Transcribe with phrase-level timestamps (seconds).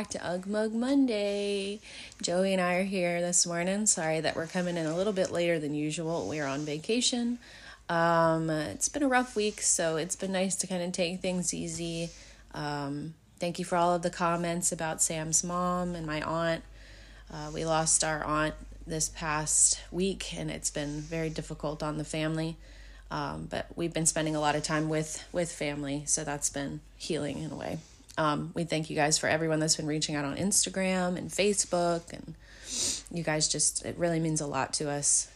[0.00, 1.78] back to Ugg Mug Monday.
[2.22, 3.84] Joey and I are here this morning.
[3.84, 6.26] Sorry that we're coming in a little bit later than usual.
[6.26, 7.38] We're on vacation.
[7.90, 11.52] Um, it's been a rough week, so it's been nice to kind of take things
[11.52, 12.08] easy.
[12.54, 16.64] Um, thank you for all of the comments about Sam's mom and my aunt.
[17.30, 18.54] Uh, we lost our aunt
[18.86, 22.56] this past week, and it's been very difficult on the family.
[23.10, 26.80] Um, but we've been spending a lot of time with with family, so that's been
[26.96, 27.80] healing in a way.
[28.18, 32.12] Um, we thank you guys for everyone that's been reaching out on Instagram and Facebook,
[32.12, 32.34] and
[33.12, 35.28] you guys just it really means a lot to us.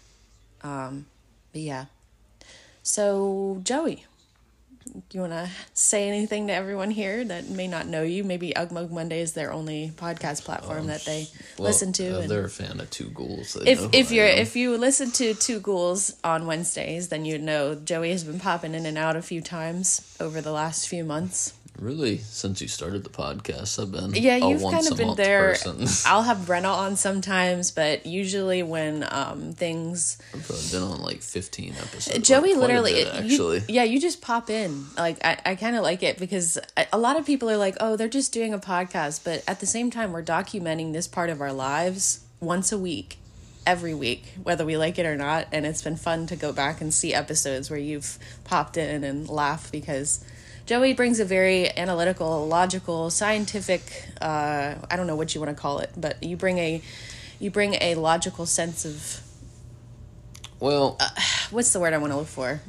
[0.62, 1.06] Um,
[1.52, 1.86] but yeah,
[2.82, 4.04] so Joey,
[5.12, 8.22] you want to say anything to everyone here that may not know you?
[8.22, 11.26] Maybe Ugmug Monday is their only podcast platform um, that they
[11.58, 12.16] well, listen to.
[12.16, 13.56] Uh, and they're a fan of Two Ghouls.
[13.66, 18.10] If if you're if you listen to Two Ghouls on Wednesdays, then you know Joey
[18.10, 21.54] has been popping in and out a few times over the last few months.
[21.78, 24.36] Really, since you started the podcast, I've been yeah.
[24.36, 25.56] You've kind of been there.
[26.06, 30.18] I'll have Brenna on sometimes, but usually when um things.
[30.32, 32.26] I've probably been on like fifteen episodes.
[32.26, 34.86] Joey literally, bit, actually, you, yeah, you just pop in.
[34.96, 36.58] Like I, I kind of like it because
[36.92, 39.66] a lot of people are like, oh, they're just doing a podcast, but at the
[39.66, 43.18] same time, we're documenting this part of our lives once a week
[43.66, 45.48] every week, whether we like it or not.
[45.50, 49.28] And it's been fun to go back and see episodes where you've popped in and
[49.28, 50.24] laugh because
[50.66, 55.60] Joey brings a very analytical, logical, scientific, uh, I don't know what you want to
[55.60, 56.82] call it, but you bring a
[57.38, 59.20] you bring a logical sense of
[60.60, 61.10] well, uh,
[61.50, 62.62] what's the word I want to look for?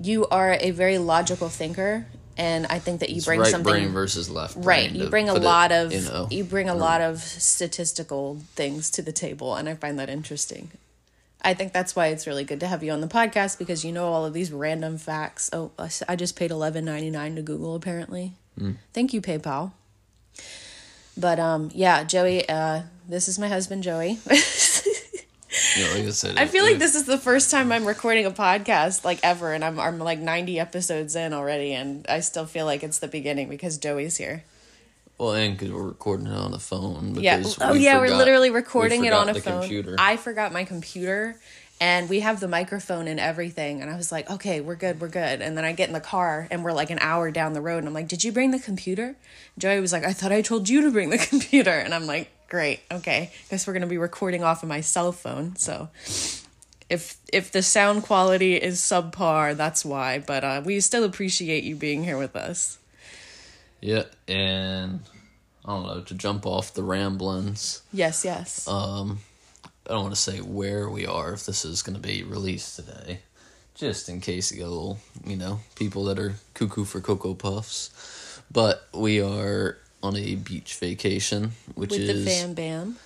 [0.00, 2.06] You are a very logical thinker
[2.38, 4.90] and I think that you bring right something brain versus left right.
[4.90, 8.90] You bring a lot it, of you, know, you bring a lot of statistical things
[8.92, 10.70] to the table, and I find that interesting.
[11.42, 13.92] I think that's why it's really good to have you on the podcast because you
[13.92, 15.50] know all of these random facts.
[15.52, 15.70] Oh,
[16.08, 18.34] I just paid eleven ninety nine to Google apparently.
[18.58, 18.76] Mm.
[18.92, 19.72] Thank you PayPal.
[21.16, 22.48] But um, yeah, Joey.
[22.48, 24.18] Uh, this is my husband, Joey.
[25.76, 28.30] yeah, like I said, I feel like this is the first time I'm recording a
[28.30, 32.66] podcast like ever, and I'm I'm like ninety episodes in already, and I still feel
[32.66, 34.44] like it's the beginning because Joey's here.
[35.18, 37.16] Well, and because we're recording it on a phone.
[37.16, 37.42] Yeah.
[37.60, 37.98] Oh, yeah.
[37.98, 39.60] Forgot, we're literally recording we it on a phone.
[39.60, 39.96] Computer.
[39.98, 41.36] I forgot my computer,
[41.80, 43.82] and we have the microphone and everything.
[43.82, 45.42] And I was like, okay, we're good, we're good.
[45.42, 47.78] And then I get in the car, and we're like an hour down the road,
[47.78, 49.16] and I'm like, did you bring the computer?
[49.58, 52.30] Joey was like, I thought I told you to bring the computer, and I'm like,
[52.48, 53.32] great, okay.
[53.50, 55.56] Guess we're gonna be recording off of my cell phone.
[55.56, 55.88] So
[56.88, 60.20] if if the sound quality is subpar, that's why.
[60.20, 62.78] But uh, we still appreciate you being here with us.
[63.80, 65.00] Yeah, and
[65.64, 67.82] I don't know to jump off the ramblings.
[67.92, 68.66] Yes, yes.
[68.66, 69.20] Um,
[69.86, 72.76] I don't want to say where we are if this is going to be released
[72.76, 73.20] today,
[73.74, 77.34] just in case you get a little, you know, people that are cuckoo for cocoa
[77.34, 78.42] puffs.
[78.50, 82.96] But we are on a beach vacation, which With is the Fam Bam.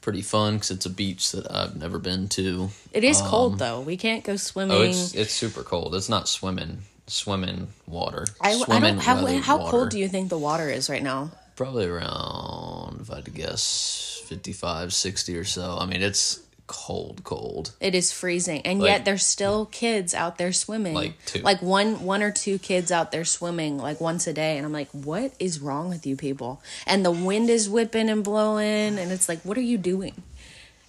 [0.00, 2.70] Pretty fun because it's a beach that I've never been to.
[2.92, 3.82] It is um, cold though.
[3.82, 4.76] We can't go swimming.
[4.76, 5.94] Oh, it's it's super cold.
[5.94, 6.78] It's not swimming
[7.10, 8.26] swim in water.
[8.40, 9.70] I, swim I don't, how, how water.
[9.70, 11.30] cold do you think the water is right now?
[11.56, 15.76] Probably around, if I had to guess, 55, 60 or so.
[15.78, 16.40] I mean, it's
[16.70, 17.72] cold, cold.
[17.80, 20.94] It is freezing, and like, yet there's still kids out there swimming.
[20.94, 24.56] Like two, like one, one or two kids out there swimming like once a day,
[24.56, 26.62] and I'm like, what is wrong with you people?
[26.86, 30.22] And the wind is whipping and blowing, and it's like, what are you doing?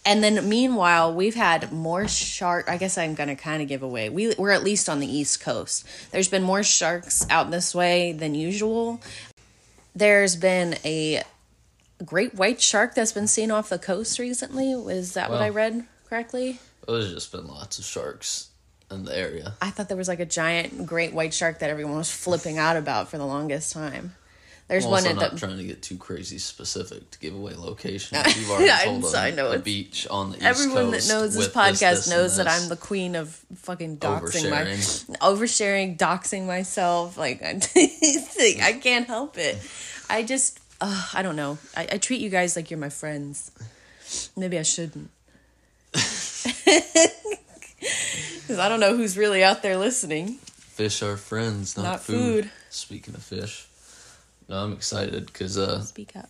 [0.03, 2.67] And then meanwhile, we've had more shark.
[2.67, 4.09] I guess I'm gonna kind of give away.
[4.09, 5.85] We we're at least on the East Coast.
[6.11, 8.99] There's been more sharks out this way than usual.
[9.95, 11.23] There's been a
[12.03, 14.71] great white shark that's been seen off the coast recently.
[14.71, 16.59] Is that well, what I read correctly?
[16.87, 18.49] Oh, there's just been lots of sharks
[18.89, 19.53] in the area.
[19.61, 22.75] I thought there was like a giant great white shark that everyone was flipping out
[22.75, 24.15] about for the longest time.
[24.71, 27.55] There's I'm one at not the, trying to get too crazy specific to give away
[27.55, 28.17] location.
[28.35, 31.35] You've already told I know, a, a beach on the East Everyone Coast that knows
[31.35, 35.09] this podcast this, this, knows that I'm the queen of fucking doxing oversharing.
[35.09, 37.17] my oversharing, doxing myself.
[37.17, 37.41] Like
[37.75, 39.57] I can't help it.
[40.09, 41.57] I just uh, I don't know.
[41.75, 43.51] I, I treat you guys like you're my friends.
[44.37, 45.09] Maybe I shouldn't.
[48.41, 50.33] Because I don't know who's really out there listening.
[50.35, 52.43] Fish are friends, not, not food.
[52.43, 52.51] food.
[52.69, 53.65] Speaking of fish.
[54.49, 56.29] No, I'm excited because uh, speak up.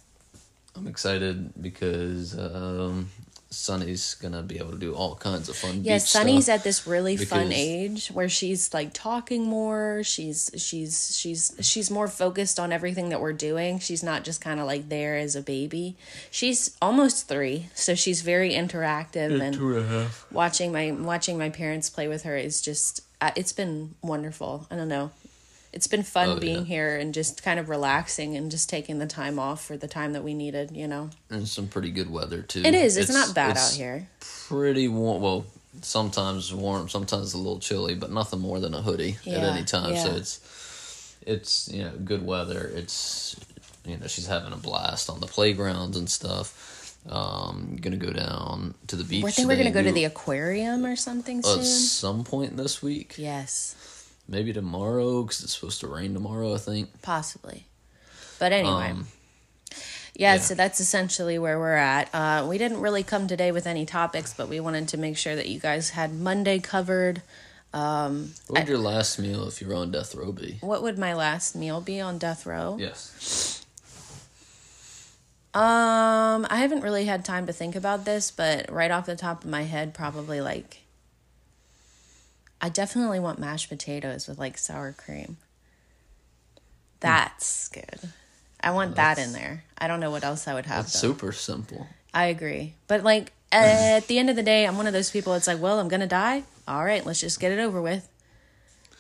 [0.76, 3.10] I'm excited because um,
[3.50, 5.84] Sunny's gonna be able to do all kinds of fun.
[5.84, 10.04] Yeah, Sunny's at this really fun age where she's like talking more.
[10.04, 13.80] She's she's she's she's more focused on everything that we're doing.
[13.80, 15.98] She's not just kind of like there as a baby.
[16.32, 20.32] She's almost three, so she's very interactive yeah, and, two and a half.
[20.32, 24.68] watching my watching my parents play with her is just uh, it's been wonderful.
[24.72, 25.12] I don't know
[25.74, 26.64] it's been fun Oh, being yeah.
[26.64, 30.14] here and just kind of relaxing and just taking the time off for the time
[30.14, 30.72] that we needed.
[30.76, 32.62] You know, And some pretty good weather too.
[32.66, 32.98] it is.
[32.98, 34.08] It's, not bad it's out here.
[34.48, 35.22] Pretty warm.
[35.22, 35.46] Well,
[35.82, 39.96] sometimes warm, sometimes a little chilly, but nothing more than a hoodie at any time.
[39.96, 42.72] So it's it's you know good weather.
[42.76, 43.36] It's
[43.86, 46.68] you know she's having a blast on the playgrounds and stuff.
[47.10, 49.26] Um, gonna go down to the beach.
[49.26, 51.64] I think we're gonna go and to the aquarium or something at soon.
[51.64, 53.16] some point this week.
[53.18, 53.76] Yes,
[54.28, 56.54] Maybe tomorrow because it's supposed to rain tomorrow.
[56.54, 57.02] I think.
[57.02, 57.68] possibly.
[58.40, 58.92] But anyway.
[58.92, 59.08] Um,
[60.14, 60.40] Yeah, Yeah.
[60.42, 62.10] so that's essentially where we're at.
[62.14, 65.36] Uh, we didn't really come today with any topics, but we wanted to make sure
[65.36, 67.22] that you guys had Monday covered.
[67.74, 70.58] Um, what would your last meal if you were on death row be?
[70.60, 72.76] What would my last meal be on death row?
[72.78, 73.64] Yes.
[75.54, 79.44] Um, I haven't really had time to think about this, but right off the top
[79.44, 80.81] of my head, probably like
[82.62, 85.38] I definitely want mashed potatoes with like sour cream.
[87.00, 88.00] That's good.
[88.64, 89.64] I want that in there.
[89.78, 90.86] I don't know what else I would have.
[90.86, 91.10] That's though.
[91.10, 91.88] super simple.
[92.14, 92.76] I agree.
[92.88, 95.60] But like at the end of the day, I'm one of those people it's like,
[95.60, 96.44] well, I'm going to die.
[96.68, 98.08] All right, let's just get it over with.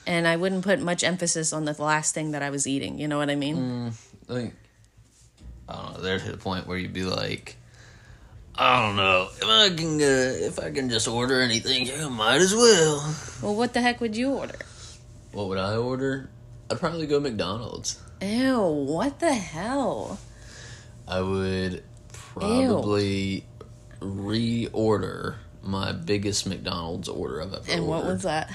[0.07, 3.07] And I wouldn't put much emphasis on the last thing that I was eating, you
[3.07, 3.55] know what I mean?
[3.55, 3.87] Mm,
[4.29, 4.55] I think
[5.69, 6.01] I don't know.
[6.01, 7.55] There's a point where you'd be like,
[8.63, 12.41] I don't know if I can uh, if I can just order anything, I might
[12.41, 13.15] as well.
[13.41, 14.59] Well, what the heck would you order?
[15.31, 16.29] What would I order?
[16.69, 17.99] I'd probably go McDonald's.
[18.21, 20.19] Ew, what the hell?
[21.07, 23.45] I would probably
[23.99, 28.13] reorder my biggest McDonald's order I've ever And what ordered.
[28.13, 28.53] was that?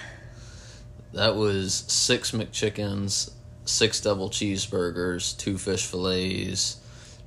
[1.14, 3.32] That was six McChickens,
[3.64, 6.76] six double cheeseburgers, two fish fillets,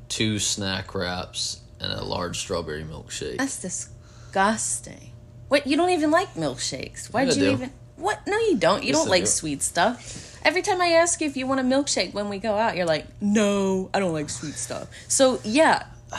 [0.07, 3.37] two snack wraps, and a large strawberry milkshake.
[3.37, 5.11] That's disgusting.
[5.47, 5.65] What?
[5.67, 7.07] You don't even like milkshakes?
[7.13, 7.51] Why'd you do.
[7.51, 7.71] even?
[7.95, 8.25] What?
[8.27, 8.81] No, you don't.
[8.83, 9.27] You Yes, don't I like do.
[9.27, 10.39] sweet stuff.
[10.45, 12.85] Every time I ask you if you want a milkshake when we go out, you're
[12.85, 15.83] like, "No, I don't like sweet stuff." So yeah,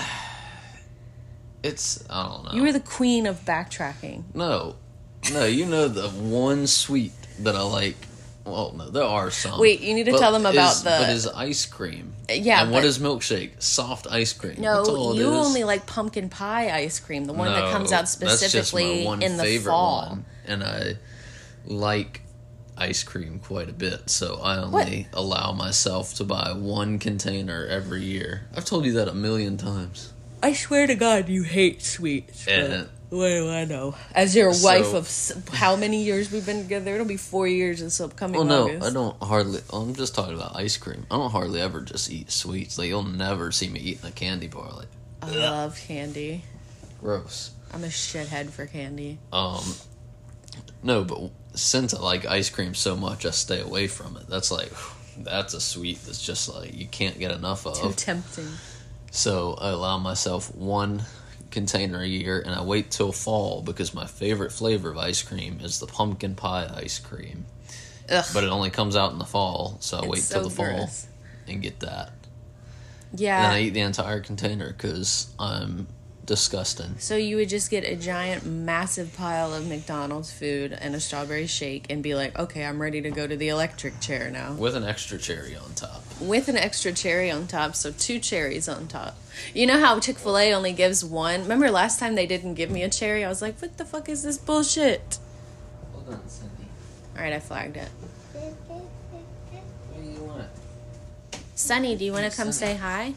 [1.62, 2.52] It's I don't know.
[2.52, 4.24] you were the queen of backtracking.
[4.34, 4.76] no,
[5.32, 5.44] no.
[5.44, 7.96] You know the one sweet that I like.
[8.50, 9.60] Well, no, there are some.
[9.60, 12.12] Wait, you need to But tell them about is- the- But is ice cream?
[12.28, 13.62] Yeah, And what but- is milkshake?
[13.62, 14.56] Soft ice cream.
[14.58, 18.22] No, you only like pumpkin pie ice cream, the one that comes out that's just
[18.74, 20.06] my specifically in the fall.
[20.08, 20.96] one, and I
[21.66, 22.22] like
[22.76, 28.02] ice cream quite a bit, so I only allow myself to buy one container every
[28.02, 28.46] year.
[28.56, 30.12] I've told you that a million times.
[30.42, 32.44] I swear to God, you hate sweets.
[32.46, 33.96] but And- What do I know?
[34.14, 36.94] As your So- wife of how many years we've been together?
[36.94, 38.86] It'll be four years this upcoming Well, no, August.
[38.86, 39.60] I don't hardly.
[39.72, 41.06] I'm just talking about ice cream.
[41.10, 42.78] I don't hardly ever just eat sweets.
[42.78, 44.70] Like you'll never see me eating a candy bar.
[44.72, 44.88] Like
[45.22, 46.44] I love candy.
[47.00, 47.50] gross.
[47.74, 49.18] I'm a shithead for candy.
[49.32, 49.64] Um,
[50.82, 54.28] no, but since I like ice cream so much, I stay away from it.
[54.28, 54.70] That's like,
[55.18, 57.80] that's a sweet that's just like you can't get enough of.
[57.80, 58.48] Too tempting.
[59.10, 61.02] So I allow myself one
[61.50, 65.60] container a year, and I wait till fall because my favorite flavor of ice cream
[65.62, 67.46] is the pumpkin pie ice cream.
[68.08, 68.24] Ugh.
[68.32, 70.54] But it only comes out in the fall, so I It's wait so till the
[70.54, 70.90] fall
[71.46, 72.12] and get that.
[73.14, 73.44] Yeah.
[73.44, 75.86] And I eat the entire container because I'm
[76.30, 76.94] disgusting.
[76.98, 81.48] So you would just get a giant, massive pile of McDonald's food and a strawberry
[81.48, 84.76] shake, and be like, "Okay, I'm ready to go to the electric chair now." With
[84.76, 86.04] an extra cherry on top.
[86.20, 89.16] with an extra cherry on top, so two cherries on top.
[89.54, 91.40] You know how Chick fil A only gives one?
[91.42, 93.24] Remember last time they didn't give me a cherry?
[93.24, 95.18] I was like, what the fuck is this bullshit?
[95.92, 96.68] Hold on, Cindy.
[97.16, 97.88] Alright, I flagged it.
[98.68, 98.84] What
[99.96, 100.48] do you want?
[101.54, 103.14] Sunny, do you want to come say hi?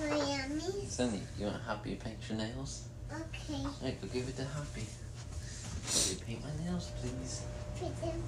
[0.00, 0.86] Miami.
[0.86, 2.88] Cindy, you want Happy to paint your nails?
[3.12, 3.62] Okay.
[3.82, 4.84] Hey, go give it to Happy.
[5.94, 7.42] Will you paint my nails, please?
[7.78, 8.22] Put them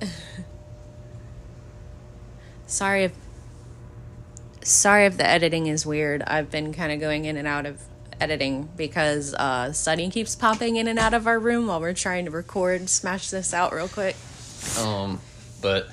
[0.00, 0.10] down.
[2.66, 3.12] Sorry if
[4.62, 6.22] sorry if the editing is weird.
[6.22, 7.80] I've been kind of going in and out of
[8.20, 12.24] editing because uh Sunny keeps popping in and out of our room while we're trying
[12.24, 12.88] to record.
[12.88, 14.16] Smash this out real quick.
[14.80, 15.20] Um,
[15.60, 15.88] but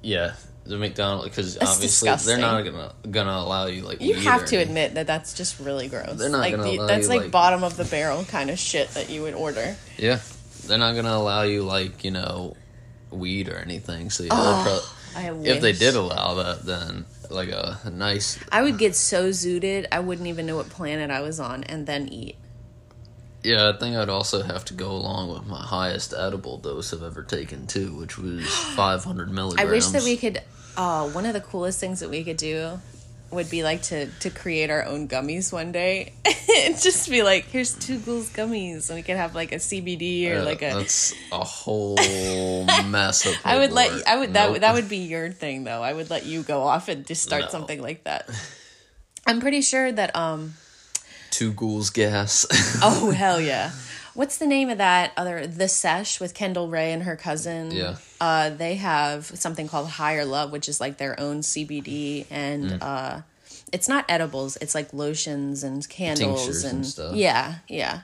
[0.00, 0.34] yeah,
[0.70, 4.94] the McDonald's because obviously they're not gonna gonna allow you like You have to admit
[4.94, 6.16] that that's just really gross.
[6.16, 8.50] They're not like gonna the- allow that's you, like, like- bottom of the barrel kind
[8.50, 9.76] of shit that you would order.
[9.98, 10.20] Yeah,
[10.66, 12.56] they're not gonna allow you like you know
[13.10, 14.10] weed or anything.
[14.10, 18.62] So yeah, Oh, I if they did allow that, then like a, a nice I
[18.62, 22.08] would get so zooted, I wouldn't even know what planet I was on, and then
[22.08, 22.36] eat.
[23.42, 23.68] Yeah.
[23.70, 27.22] I think I'd also have to go along with my highest edible dose I've ever
[27.22, 29.60] taken too, which was 500 milligrams.
[29.68, 30.40] I wish that we could.
[30.76, 32.80] Uh, one of the coolest things that we could do
[33.32, 36.12] would be like to to create our own gummies one day
[36.64, 40.28] and just be like, here's two ghouls gummies, and we could have like a CBD
[40.30, 40.70] or Yeah, like a.
[40.74, 43.34] that's a whole mess of.
[43.44, 44.06] I would let.
[44.08, 44.52] I would that Nope.
[44.52, 45.82] would that would be your thing though.
[45.82, 47.48] I would let you go off and just start No.
[47.50, 48.28] something like that.
[49.26, 50.54] I'm pretty sure that um
[51.30, 52.46] two ghouls gas.
[52.82, 53.72] oh hell yeah.
[54.14, 57.70] What's the name of that other The Sesh with Kendall Rae and her cousin?
[57.70, 57.96] Yeah.
[58.20, 62.78] Uh they have something called Higher Love, which is like their own CBD and Mm.
[62.82, 63.20] uh
[63.72, 67.14] it's not edibles, it's like lotions and candles and and, stuff.
[67.14, 68.00] Yeah, yeah.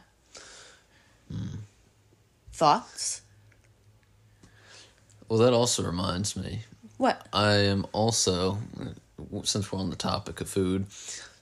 [2.52, 3.23] Thoughts?
[5.28, 6.61] well, that also reminds me.
[6.99, 7.26] What?
[7.33, 8.59] I am also,
[9.42, 10.87] since we're on the topic of food,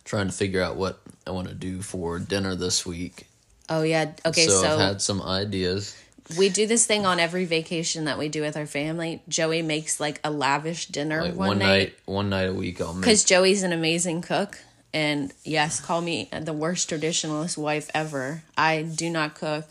[0.04, 3.26] trying to figure out what I want to do for dinner this week.
[3.68, 4.12] Oh yeah.
[4.26, 5.96] Okay, so, so, I've had some ideas.
[6.38, 9.23] we do this thing on every vacation that we do with our family.
[9.28, 12.80] Joey makes like a lavish dinner Like one, one, night night, one night a week,
[12.80, 13.02] I'll make.
[13.02, 14.58] because Joey's an amazing cook.
[14.92, 18.44] And yes, call me the worst traditionalist wife ever.
[18.56, 19.64] I do not cook.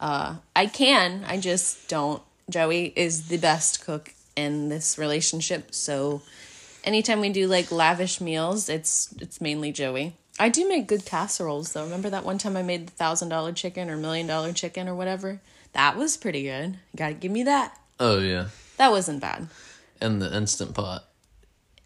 [0.00, 2.20] Uh, I can, I just don't.
[2.50, 6.20] Joey is the best cook in this relationship, so
[6.86, 10.14] anytime we do like lavish meals, it's it's mainly Joey.
[10.38, 11.84] I do make good casseroles though.
[11.84, 14.94] Remember that one time I made the thousand dollar chicken or million dollar chicken or
[14.94, 15.40] whatever?
[15.72, 16.70] That was pretty good.
[16.92, 17.78] You gotta give me that.
[17.98, 19.48] Oh yeah, That wasn't bad.
[20.00, 21.04] and the instant pot.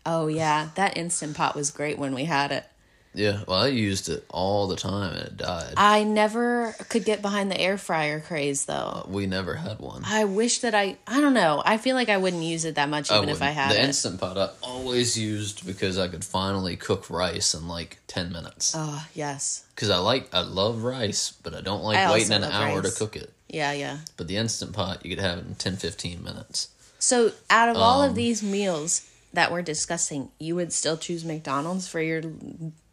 [0.04, 2.64] Oh yeah, that instant pot was great when we had it.
[3.12, 5.75] Yeah, well, I used it all the time and it died.
[5.76, 9.05] I never could get behind the air fryer craze though.
[9.09, 10.02] we never had one.
[10.07, 11.61] I wish that I I don't know.
[11.67, 13.55] I feel like I wouldn't use it that much even if I wouldn't.
[13.57, 13.85] had the it.
[13.87, 18.75] instant pot I always used because I could finally cook rice in like ten minutes.
[18.76, 19.64] oh, yes.
[19.75, 22.81] Because I like, I love rice, but I don't like I waiting an love hour
[22.81, 22.93] rice.
[22.95, 23.33] to cook it.
[23.49, 23.99] Yeah, yeah.
[24.17, 26.69] But the instant pot, you could have it in 10, 15 minutes.
[27.00, 31.25] So, out of all Um, of these meals that we're discussing, you would still choose
[31.25, 32.22] McDonald's for your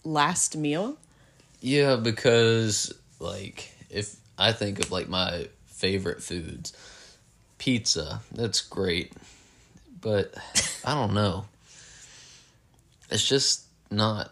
[0.03, 0.98] last meal?
[1.62, 6.74] Yeah, because like if I think of like my favorite foods,
[7.58, 9.13] pizza, that's great.
[10.00, 10.36] But
[10.86, 11.46] I don't know.
[13.10, 14.32] It's just not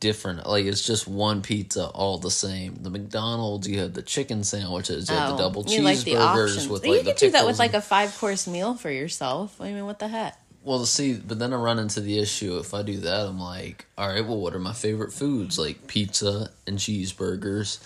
[0.00, 0.46] different.
[0.46, 2.82] Like it's just one pizza all the same.
[2.82, 5.98] The McDonald's, you have the chicken sandwiches, you have the oh, double Oh, you like
[5.98, 8.46] the cheeseburgers with you like the could do that with pickles like a five course
[8.46, 9.60] meal for yourself.
[9.60, 10.38] I mean, what the heck?
[10.64, 13.86] Well, see, but then I run into the issue if I do that, I'm like,
[13.98, 15.58] all right, well, what are my favorite foods?
[15.58, 17.78] Like pizza and cheeseburgers,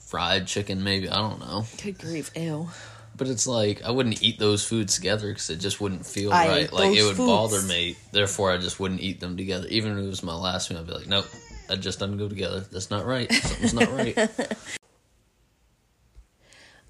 [0.00, 1.08] fried chicken, maybe.
[1.08, 1.66] I don't know.
[1.82, 2.68] Good grief, ew.
[3.16, 6.48] But it's like, I wouldn't eat those foods together because it just wouldn't feel I
[6.48, 6.72] right.
[6.72, 7.28] Like, it would foods.
[7.28, 7.96] bother me.
[8.10, 9.68] Therefore, I just wouldn't eat them together.
[9.68, 11.26] Even if it was my last meal, I'd be like, nope,
[11.68, 12.60] that just doesn't go together.
[12.72, 13.30] That's not right.
[13.32, 14.18] Something's not right.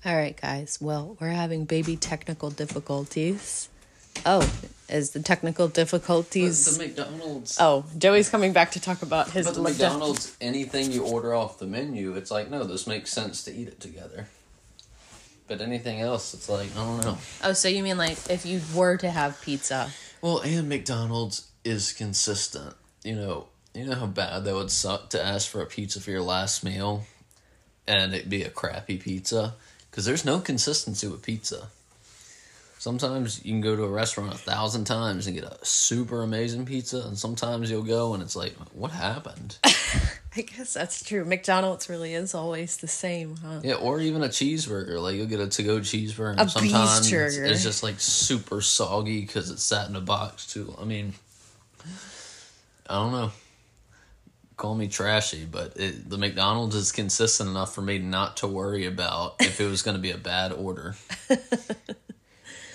[0.06, 0.78] All right, guys.
[0.80, 3.68] Well, we're having baby technical difficulties.
[4.26, 4.50] Oh,
[4.88, 6.78] is the technical difficulties?
[6.78, 7.56] McDonald's.
[7.60, 9.46] oh, Joey's coming back to talk about his.
[9.46, 13.10] But the McDo- McDonald's, anything you order off the menu, it's like, no, this makes
[13.10, 14.28] sense to eat it together.
[15.46, 17.18] But anything else, it's like, I don't know.
[17.42, 19.90] Oh, so you mean like if you were to have pizza?
[20.22, 22.74] Well, and McDonald's is consistent.
[23.02, 26.10] You know, you know how bad that would suck to ask for a pizza for
[26.10, 27.04] your last meal,
[27.86, 29.54] and it be a crappy pizza
[29.90, 31.68] because there's no consistency with pizza.
[32.84, 36.66] Sometimes you can go to a restaurant a thousand times and get a super amazing
[36.66, 39.56] pizza, and sometimes you'll go and it's like, what happened?
[39.64, 41.24] I guess that's true.
[41.24, 43.60] McDonald's really is always the same, huh?
[43.64, 45.00] Yeah, or even a cheeseburger.
[45.00, 49.22] Like you'll get a to-go cheeseburger, and A sometimes it's, it's just like super soggy
[49.22, 50.76] because it's sat in a box too.
[50.78, 51.14] I mean,
[52.86, 53.32] I don't know.
[54.58, 58.84] Call me trashy, but it, the McDonald's is consistent enough for me not to worry
[58.84, 60.96] about if it was going to be a bad order.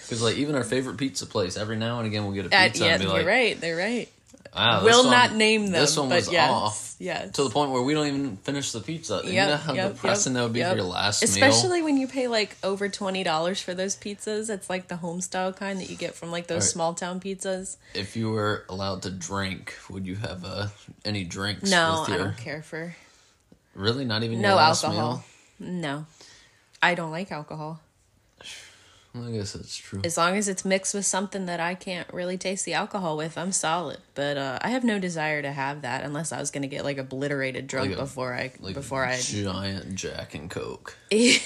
[0.09, 2.63] Because like even our favorite pizza place, every now and again we'll get a Uh,
[2.65, 3.61] pizza yeah, and be you're like, right.
[3.61, 4.09] They're right.
[4.55, 5.73] Wow, will one- not name them.
[5.73, 7.33] This one but was yes, off." Yes.
[7.35, 9.21] To the point where we don't even finish the pizza.
[9.23, 10.71] you know how depressing that would be yep.
[10.71, 11.29] for your last meal.
[11.29, 14.49] Especially when you pay like over twenty dollars for those pizzas.
[14.49, 16.71] It's like the home style kind that you get from like those Right.
[16.71, 17.77] small town pizzas.
[17.93, 20.67] If you were allowed to drink, would you have uh,
[21.05, 21.69] any drinks?
[21.69, 22.95] No, with I don't care for
[23.75, 25.23] Really, not even no your alcohol.
[25.59, 26.07] No,
[26.81, 27.79] I don't like alcohol.
[29.15, 30.01] I guess that's true.
[30.03, 33.37] As long as it's mixed with something that I can't really taste the alcohol with,
[33.39, 33.97] I'm solid.
[34.13, 36.99] But uh, I have no desire to have that unless I was gonna get like
[36.99, 41.39] obliterated drunk Like a- before I Like before I giant Jack and Coke, Ew,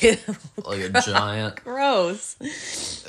[0.66, 2.36] like a giant, gross.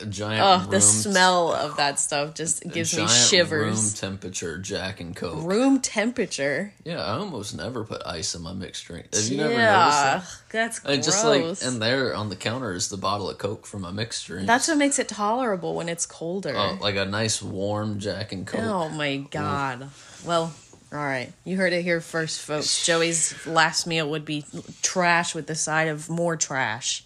[0.00, 0.42] a giant.
[0.66, 3.82] Oh, the smell of that stuff just gives me shivers.
[3.82, 5.42] Room temperature Jack and Coke.
[5.44, 6.72] Room temperature.
[6.84, 9.12] Yeah, I almost never put ice in my mixed drink.
[9.14, 10.24] Have you never noticed yeah, that?
[10.52, 11.04] that's And gross.
[11.06, 11.42] just like
[11.72, 14.43] and there on the counter is the bottle of Coke from my mixed drink.
[14.46, 16.54] That's what makes it tolerable when it's colder.
[16.56, 18.60] oh, like a nice warm Jack and Coke.
[18.62, 19.88] Oh my god.
[20.24, 20.52] Well,
[20.92, 22.84] All right, you heard it here first, folks.
[22.86, 24.44] Joey's last meal would be
[24.82, 27.04] trash with the side of more trash.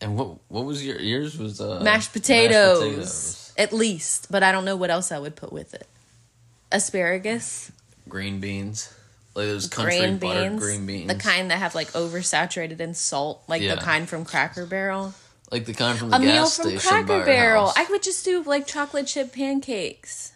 [0.00, 3.52] And what what was your yours was uh, mashed potatoes, potatoes.
[3.56, 5.86] at least, but I don't know what else I would put with it.
[6.72, 7.70] Asparagus,
[8.08, 8.92] green beans,
[9.34, 13.42] like those country green beans, green beans, the kind that have like oversaturated in salt,
[13.46, 13.74] like Yeah.
[13.76, 15.14] the kind from Cracker Barrel.
[15.52, 17.66] Like the kind from the A meal from station by Cracker our Barrel.
[17.66, 17.74] house.
[17.76, 20.32] I would just do like chocolate chip pancakes.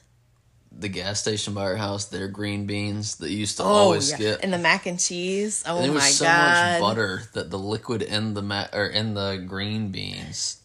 [0.78, 4.10] the gas station by our house, their green beans that you used to Oh, always
[4.12, 4.18] yeah.
[4.18, 4.44] get.
[4.44, 5.64] And the mac and cheese.
[5.66, 6.72] Oh And there was my so god.
[6.72, 10.58] much butter that the liquid in the ma- or in the green beans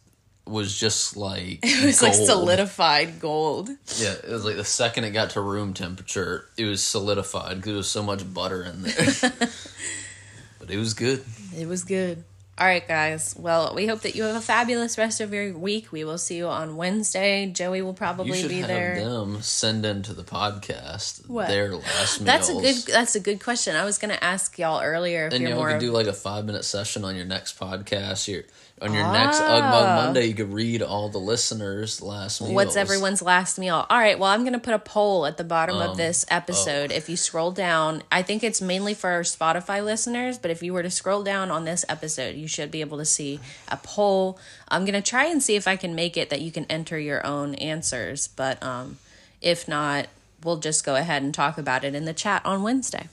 [0.46, 2.28] was just like It was like gold.
[2.28, 3.70] solidified gold.
[4.00, 7.66] Yeah, it was like the second it got to room temperature, it was solidified because
[7.68, 9.06] there was so much butter in there.
[10.60, 11.24] but it was good.
[11.58, 12.26] It was good.
[12.58, 13.34] All right, guys.
[13.40, 15.92] Well, we hope that you have a fabulous rest of your week.
[15.92, 17.48] We will see you on Wednesday.
[17.48, 18.96] Joey will You probably should be have there.
[19.04, 21.48] them send into the podcast What?
[21.48, 22.26] their last meals.
[22.26, 22.76] That's a good.
[22.94, 23.76] That's a good question.
[23.76, 25.72] I was going to ask y'all earlier if And y'all more.
[25.72, 28.28] of- do like a five minute session on your next podcast.
[28.28, 28.44] Your
[28.82, 30.02] on your next Ugmug Ah.
[30.06, 32.54] Monday, you could read all the listeners' last meals.
[32.54, 33.86] What's everyone's last meal?
[33.90, 36.26] All right, well, I'm going to put a poll at the bottom Um, of this
[36.30, 36.92] episode.
[36.92, 40.74] If you scroll down, I think it's mainly for our Spotify listeners, but if you
[40.74, 44.40] were to scroll down on this episode, you should be able to see a poll.
[44.70, 46.98] I'm going to try and see if I can make it that you can enter
[46.98, 48.98] your own answers, but um,
[49.42, 50.08] if not,
[50.44, 53.10] we'll just go ahead and talk about it in the chat on Wednesday.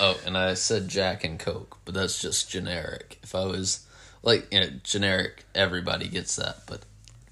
[0.00, 3.18] Oh, and I said Jack and Coke, but that's just generic.
[3.22, 3.85] If I was
[4.26, 6.80] like you know generic, everybody gets that, but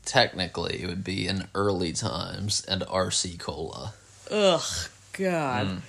[0.06, 3.92] technically it would be in Early Times and RC cola.
[4.30, 4.62] Ugh,
[5.12, 5.66] God.
[5.66, 5.80] Mm.